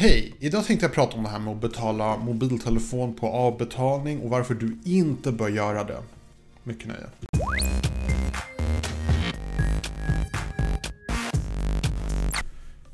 Hej! 0.00 0.34
Idag 0.38 0.64
tänkte 0.64 0.86
jag 0.86 0.94
prata 0.94 1.16
om 1.16 1.22
det 1.22 1.28
här 1.28 1.38
med 1.38 1.54
att 1.54 1.60
betala 1.60 2.16
mobiltelefon 2.16 3.14
på 3.14 3.26
avbetalning 3.28 4.20
och 4.20 4.30
varför 4.30 4.54
du 4.54 4.78
inte 4.84 5.32
bör 5.32 5.48
göra 5.48 5.84
det. 5.84 6.02
Mycket 6.62 6.88
nöje. 6.88 7.06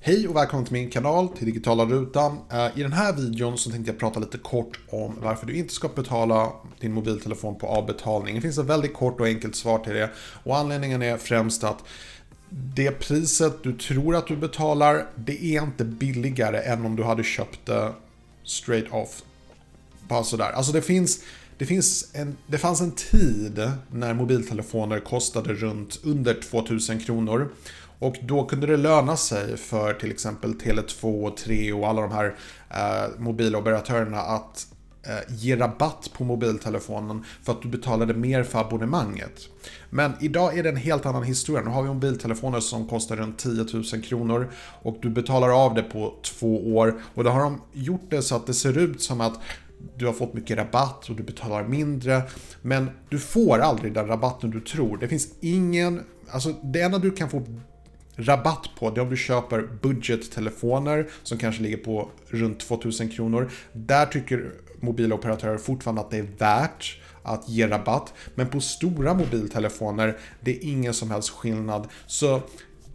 Hej 0.00 0.28
och 0.28 0.36
välkommen 0.36 0.64
till 0.64 0.72
min 0.72 0.90
kanal, 0.90 1.28
till 1.28 1.46
Digitala 1.46 1.84
Rutan. 1.84 2.38
Eh, 2.52 2.78
I 2.78 2.82
den 2.82 2.92
här 2.92 3.12
videon 3.12 3.58
så 3.58 3.70
tänkte 3.70 3.90
jag 3.92 4.00
prata 4.00 4.20
lite 4.20 4.38
kort 4.38 4.78
om 4.88 5.14
varför 5.22 5.46
du 5.46 5.56
inte 5.56 5.74
ska 5.74 5.88
betala 5.88 6.52
din 6.80 6.92
mobiltelefon 6.92 7.58
på 7.58 7.66
avbetalning. 7.66 8.34
Det 8.34 8.40
finns 8.40 8.58
ett 8.58 8.66
väldigt 8.66 8.94
kort 8.94 9.20
och 9.20 9.26
enkelt 9.26 9.56
svar 9.56 9.78
till 9.78 9.94
det. 9.94 10.10
Och 10.44 10.56
anledningen 10.56 11.02
är 11.02 11.16
främst 11.16 11.64
att 11.64 11.84
det 12.48 12.90
priset 12.90 13.62
du 13.62 13.72
tror 13.72 14.16
att 14.16 14.26
du 14.26 14.36
betalar, 14.36 15.06
det 15.16 15.44
är 15.44 15.62
inte 15.62 15.84
billigare 15.84 16.58
än 16.58 16.86
om 16.86 16.96
du 16.96 17.02
hade 17.02 17.22
köpt 17.22 17.66
det 17.66 17.92
straight 18.44 18.92
off. 18.92 19.22
Bara 20.08 20.24
sådär. 20.24 20.50
Alltså 20.50 20.72
det 20.72 20.82
finns, 20.82 21.20
det, 21.58 21.66
finns 21.66 22.10
en, 22.12 22.36
det 22.46 22.58
fanns 22.58 22.80
en 22.80 22.90
tid 22.90 23.70
när 23.90 24.14
mobiltelefoner 24.14 25.00
kostade 25.00 25.54
runt 25.54 26.00
under 26.04 26.34
2000 26.34 27.00
kronor. 27.00 27.52
Och 27.98 28.16
då 28.22 28.44
kunde 28.44 28.66
det 28.66 28.76
löna 28.76 29.16
sig 29.16 29.56
för 29.56 29.94
till 29.94 30.10
exempel 30.10 30.54
Tele2 30.54 31.24
och 31.26 31.36
3 31.36 31.72
och 31.72 31.88
alla 31.88 32.02
de 32.02 32.12
här 32.12 32.34
eh, 32.70 33.20
mobiloperatörerna 33.20 34.20
att 34.20 34.66
Eh, 35.06 35.34
ge 35.36 35.56
rabatt 35.56 36.10
på 36.12 36.24
mobiltelefonen 36.24 37.24
för 37.42 37.52
att 37.52 37.62
du 37.62 37.68
betalade 37.68 38.14
mer 38.14 38.42
för 38.42 38.58
abonnemanget. 38.58 39.48
Men 39.90 40.12
idag 40.20 40.58
är 40.58 40.62
det 40.62 40.68
en 40.68 40.76
helt 40.76 41.06
annan 41.06 41.22
historia. 41.22 41.62
Nu 41.62 41.70
har 41.70 41.82
vi 41.82 41.88
mobiltelefoner 41.88 42.60
som 42.60 42.88
kostar 42.88 43.16
runt 43.16 43.38
10 43.38 43.66
000 43.72 43.84
kronor 43.84 44.50
och 44.82 44.98
du 45.02 45.10
betalar 45.10 45.64
av 45.64 45.74
det 45.74 45.82
på 45.82 46.14
två 46.22 46.76
år. 46.76 47.00
Och 47.14 47.24
då 47.24 47.30
har 47.30 47.40
de 47.40 47.60
gjort 47.72 48.10
det 48.10 48.22
så 48.22 48.36
att 48.36 48.46
det 48.46 48.54
ser 48.54 48.78
ut 48.78 49.02
som 49.02 49.20
att 49.20 49.40
du 49.96 50.06
har 50.06 50.12
fått 50.12 50.34
mycket 50.34 50.58
rabatt 50.58 51.08
och 51.08 51.16
du 51.16 51.22
betalar 51.22 51.64
mindre. 51.64 52.22
Men 52.62 52.90
du 53.08 53.18
får 53.18 53.58
aldrig 53.58 53.92
den 53.92 54.06
rabatten 54.06 54.50
du 54.50 54.60
tror. 54.60 54.96
Det 54.96 55.08
finns 55.08 55.28
ingen, 55.40 56.00
alltså 56.30 56.54
det 56.62 56.80
enda 56.80 56.98
du 56.98 57.10
kan 57.10 57.30
få 57.30 57.42
rabatt 58.16 58.70
på 58.78 58.90
det 58.90 59.00
är 59.00 59.02
om 59.02 59.10
du 59.10 59.16
köper 59.16 59.68
budgettelefoner 59.82 61.08
som 61.22 61.38
kanske 61.38 61.62
ligger 61.62 61.76
på 61.76 62.08
runt 62.28 62.60
2000 62.60 63.08
kronor. 63.08 63.50
Där 63.72 64.06
tycker 64.06 64.52
mobiloperatörer 64.84 65.58
fortfarande 65.58 66.00
att 66.00 66.10
det 66.10 66.18
är 66.18 66.28
värt 66.38 67.00
att 67.22 67.48
ge 67.48 67.68
rabatt. 67.68 68.14
Men 68.34 68.48
på 68.48 68.60
stora 68.60 69.14
mobiltelefoner, 69.14 70.18
det 70.40 70.50
är 70.50 70.70
ingen 70.70 70.94
som 70.94 71.10
helst 71.10 71.30
skillnad. 71.30 71.88
Så 72.06 72.40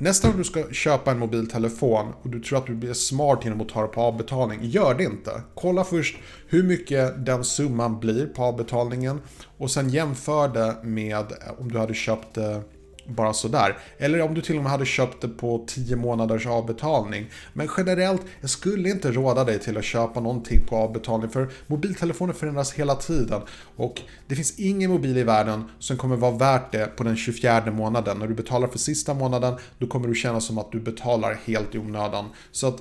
Nästa 0.02 0.28
gång 0.28 0.38
du 0.38 0.44
ska 0.44 0.72
köpa 0.72 1.12
en 1.12 1.20
mobiltelefon 1.20 2.14
och 2.22 2.30
du 2.30 2.40
tror 2.40 2.58
att 2.58 2.66
du 2.66 2.76
blir 2.76 2.94
smart 2.94 3.40
genom 3.44 3.62
att 3.62 3.70
ta 3.70 3.82
det 3.82 3.88
på 3.88 4.02
avbetalning, 4.02 4.60
gör 4.64 4.94
det 4.94 5.04
inte. 5.04 5.42
Kolla 5.56 5.84
först 5.84 6.17
hur 6.48 6.64
mycket 6.64 7.26
den 7.26 7.44
summan 7.44 8.00
blir 8.00 8.26
på 8.26 8.44
avbetalningen 8.44 9.22
och 9.58 9.72
sen 9.72 9.90
jämför 9.90 10.48
det 10.48 10.76
med 10.84 11.26
om 11.58 11.72
du 11.72 11.80
hade 11.80 11.94
köpt 11.94 12.34
det 12.34 12.62
bara 13.09 13.33
sådär. 13.33 13.77
Eller 13.97 14.21
om 14.21 14.33
du 14.33 14.41
till 14.41 14.57
och 14.57 14.63
med 14.63 14.71
hade 14.71 14.85
köpt 14.85 15.21
det 15.21 15.27
på 15.27 15.65
10 15.67 15.95
månaders 15.95 16.47
avbetalning. 16.47 17.29
Men 17.53 17.69
generellt, 17.77 18.21
jag 18.41 18.49
skulle 18.49 18.89
inte 18.89 19.11
råda 19.11 19.43
dig 19.43 19.59
till 19.59 19.77
att 19.77 19.83
köpa 19.83 20.19
någonting 20.19 20.61
på 20.67 20.75
avbetalning 20.75 21.30
för 21.30 21.49
mobiltelefoner 21.67 22.33
förändras 22.33 22.73
hela 22.73 22.95
tiden. 22.95 23.41
Och 23.75 24.02
det 24.27 24.35
finns 24.35 24.59
ingen 24.59 24.91
mobil 24.91 25.17
i 25.17 25.23
världen 25.23 25.63
som 25.80 25.97
kommer 25.97 26.15
vara 26.15 26.31
värt 26.31 26.71
det 26.71 26.95
på 26.95 27.03
den 27.03 27.17
24 27.17 27.71
månaden. 27.71 28.17
När 28.19 28.27
du 28.27 28.33
betalar 28.33 28.67
för 28.67 28.80
sista 28.80 29.13
månaden, 29.13 29.57
då 29.77 29.87
kommer 29.87 30.07
du 30.07 30.15
känna 30.15 30.41
som 30.41 30.57
att 30.57 30.71
du 30.71 30.80
betalar 30.80 31.39
helt 31.45 31.75
i 31.75 31.77
onödan. 31.77 32.25
Så 32.52 32.67
att 32.67 32.77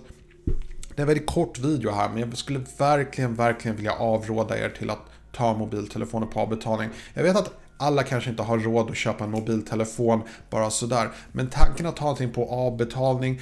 det 0.95 1.01
är 1.01 1.05
en 1.05 1.07
väldigt 1.07 1.27
kort 1.27 1.59
video 1.59 1.91
här, 1.91 2.09
men 2.09 2.19
jag 2.19 2.39
skulle 2.39 2.61
verkligen, 2.79 3.35
verkligen 3.35 3.77
vilja 3.77 3.93
avråda 3.93 4.59
er 4.59 4.69
till 4.69 4.91
att 4.91 5.05
ta 5.33 5.57
mobiltelefoner 5.57 6.27
på 6.27 6.41
avbetalning. 6.41 6.91
Jag 7.15 7.23
vet 7.23 7.37
att 7.37 7.53
alla 7.79 8.03
kanske 8.03 8.31
inte 8.31 8.43
har 8.43 8.59
råd 8.59 8.91
att 8.91 8.97
köpa 8.97 9.25
en 9.25 9.31
mobiltelefon 9.31 10.23
bara 10.51 10.71
sådär. 10.71 11.11
Men 11.33 11.51
tanken 11.51 11.87
att 11.87 11.99
ha 11.99 12.07
någonting 12.07 12.33
på 12.33 12.51
avbetalning 12.51 13.41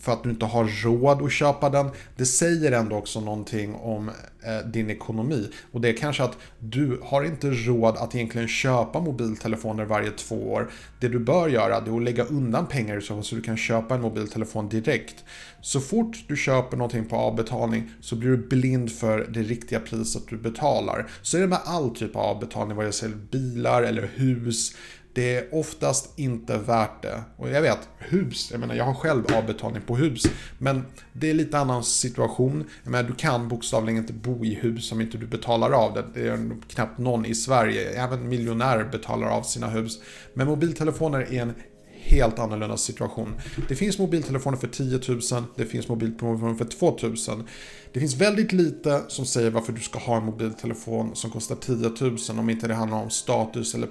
för 0.00 0.12
att 0.12 0.22
du 0.22 0.30
inte 0.30 0.46
har 0.46 0.84
råd 0.84 1.22
att 1.22 1.32
köpa 1.32 1.70
den. 1.70 1.90
Det 2.16 2.26
säger 2.26 2.72
ändå 2.72 2.96
också 2.96 3.20
någonting 3.20 3.74
om 3.74 4.08
eh, 4.42 4.66
din 4.66 4.90
ekonomi. 4.90 5.50
Och 5.72 5.80
det 5.80 5.88
är 5.88 5.96
kanske 5.96 6.22
att 6.22 6.36
du 6.58 7.00
har 7.04 7.24
inte 7.24 7.50
råd 7.50 7.96
att 7.96 8.14
egentligen 8.14 8.48
köpa 8.48 9.00
mobiltelefoner 9.00 9.84
varje 9.84 10.10
två 10.10 10.52
år. 10.52 10.70
Det 11.00 11.08
du 11.08 11.18
bör 11.18 11.48
göra 11.48 11.76
är 11.76 11.96
att 11.96 12.02
lägga 12.02 12.24
undan 12.24 12.66
pengar 12.66 13.00
så 13.00 13.18
att 13.18 13.30
du 13.30 13.42
kan 13.42 13.56
köpa 13.56 13.94
en 13.94 14.00
mobiltelefon 14.00 14.68
direkt. 14.68 15.24
Så 15.60 15.80
fort 15.80 16.24
du 16.28 16.36
köper 16.36 16.76
någonting 16.76 17.04
på 17.04 17.16
avbetalning 17.16 17.90
så 18.00 18.16
blir 18.16 18.30
du 18.30 18.36
blind 18.36 18.92
för 18.92 19.26
det 19.30 19.42
riktiga 19.42 19.80
priset 19.80 20.22
du 20.28 20.36
betalar. 20.36 21.06
Så 21.22 21.36
är 21.36 21.40
det 21.40 21.46
med 21.46 21.58
all 21.64 21.90
typ 21.90 22.16
av 22.16 22.22
avbetalning, 22.22 22.76
vad 22.76 22.86
jag 22.86 22.94
säger 22.94 23.14
bilar 23.30 23.82
eller 23.82 24.10
hus 24.14 24.74
det 25.18 25.36
är 25.36 25.54
oftast 25.54 26.18
inte 26.18 26.58
värt 26.58 27.02
det. 27.02 27.22
Och 27.36 27.50
jag 27.50 27.62
vet, 27.62 27.88
hus, 27.98 28.48
jag 28.50 28.60
menar 28.60 28.74
jag 28.74 28.84
har 28.84 28.94
själv 28.94 29.24
avbetalning 29.34 29.82
på 29.82 29.96
hus. 29.96 30.26
Men 30.58 30.84
det 31.12 31.30
är 31.30 31.34
lite 31.34 31.58
annan 31.58 31.84
situation. 31.84 32.64
Jag 32.82 32.90
menar, 32.90 33.08
du 33.08 33.14
kan 33.14 33.48
bokstavligen 33.48 33.98
inte 33.98 34.12
bo 34.12 34.44
i 34.44 34.54
hus 34.54 34.92
om 34.92 35.00
inte 35.00 35.18
du 35.18 35.26
betalar 35.26 35.70
av 35.70 35.94
det. 35.94 36.04
Det 36.14 36.28
är 36.28 36.50
knappt 36.68 36.98
någon 36.98 37.26
i 37.26 37.34
Sverige, 37.34 37.90
även 37.90 38.28
miljonärer 38.28 38.84
betalar 38.84 39.28
av 39.28 39.42
sina 39.42 39.68
hus. 39.68 39.98
Men 40.34 40.46
mobiltelefoner 40.46 41.20
är 41.20 41.42
en 41.42 41.54
helt 42.08 42.38
annorlunda 42.38 42.76
situation. 42.76 43.34
Det 43.68 43.74
finns 43.74 43.98
mobiltelefoner 43.98 44.56
för 44.56 44.68
10 44.68 45.00
000, 45.08 45.44
det 45.56 45.64
finns 45.64 45.88
mobiltelefoner 45.88 46.54
för 46.54 46.64
2 46.64 46.98
000. 47.02 47.16
Det 47.92 48.00
finns 48.00 48.16
väldigt 48.16 48.52
lite 48.52 49.02
som 49.08 49.26
säger 49.26 49.50
varför 49.50 49.72
du 49.72 49.80
ska 49.80 49.98
ha 49.98 50.16
en 50.16 50.24
mobiltelefon 50.24 51.16
som 51.16 51.30
kostar 51.30 51.56
10 51.56 51.76
000 52.00 52.18
om 52.38 52.50
inte 52.50 52.68
det 52.68 52.74
handlar 52.74 53.02
om 53.02 53.10
status 53.10 53.74
eller 53.74 53.88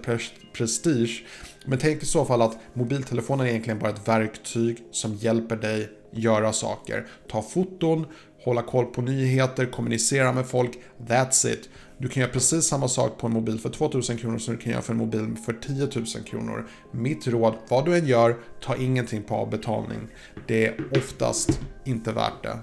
prestige. 0.54 1.26
Men 1.66 1.80
tänk 1.80 2.04
i 2.04 2.06
så 2.06 2.26
fall 2.26 2.42
att 2.42 2.58
mobiltelefonen 2.74 3.46
är 3.46 3.50
egentligen 3.50 3.80
bara 3.80 3.90
ett 3.90 4.08
verktyg 4.08 4.78
som 4.92 5.16
hjälper 5.16 5.56
dig 5.56 5.90
göra 6.12 6.54
saker. 6.54 7.08
Ta 7.28 7.42
foton, 7.42 8.06
hålla 8.44 8.62
koll 8.62 8.86
på 8.86 9.02
nyheter, 9.02 9.66
kommunicera 9.66 10.34
med 10.34 10.48
folk. 10.48 10.72
That's 11.08 11.48
it. 11.54 11.70
Du 11.98 12.08
kan 12.08 12.22
göra 12.22 12.32
precis 12.32 12.68
samma 12.68 12.88
sak 12.88 13.18
på 13.18 13.28
en 13.28 13.34
mobil 13.34 13.60
för 13.60 13.70
2000 13.70 14.18
kronor 14.18 14.38
som 14.38 14.56
du 14.56 14.62
kan 14.62 14.72
göra 14.72 14.82
för 14.82 14.94
en 14.94 14.98
mobil 14.98 15.36
för 15.46 15.54
10 15.54 15.90
000 15.96 16.06
kronor. 16.26 16.68
Mitt 16.92 17.28
råd, 17.28 17.54
vad 17.70 17.86
du 17.86 17.98
än 17.98 18.08
gör, 18.08 18.38
ta 18.62 18.76
ingenting 18.76 19.24
på 19.24 19.36
avbetalning. 19.36 20.08
Det 20.48 20.68
är 20.68 20.98
oftast 20.98 21.60
inte 21.86 22.12
värt 22.12 22.44
det. 22.44 22.60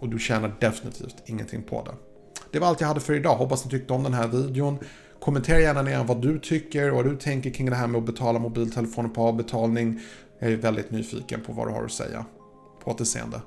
Och 0.00 0.08
du 0.08 0.18
tjänar 0.18 0.56
definitivt 0.60 1.16
ingenting 1.26 1.62
på 1.62 1.82
det. 1.82 1.94
Det 2.52 2.58
var 2.58 2.68
allt 2.68 2.80
jag 2.80 2.88
hade 2.88 3.00
för 3.00 3.14
idag. 3.14 3.36
Hoppas 3.36 3.64
ni 3.64 3.70
tyckte 3.70 3.92
om 3.92 4.02
den 4.02 4.14
här 4.14 4.28
videon. 4.28 4.78
Kommentera 5.20 5.60
gärna 5.60 5.82
ner 5.82 6.04
vad 6.04 6.22
du 6.22 6.38
tycker 6.38 6.90
och 6.90 6.96
vad 6.96 7.04
du 7.04 7.16
tänker 7.16 7.50
kring 7.50 7.70
det 7.70 7.76
här 7.76 7.86
med 7.86 7.98
att 7.98 8.06
betala 8.06 8.38
mobiltelefoner 8.38 9.08
på 9.08 9.22
avbetalning. 9.22 10.00
Jag 10.38 10.52
är 10.52 10.56
väldigt 10.56 10.90
nyfiken 10.90 11.40
på 11.40 11.52
vad 11.52 11.68
du 11.68 11.72
har 11.72 11.84
att 11.84 11.92
säga. 11.92 12.24
På 12.88 12.92
återseende. 12.92 13.40